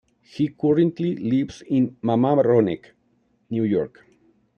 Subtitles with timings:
[0.23, 2.85] He currently lives in Mamaroneck,
[3.51, 4.03] New York.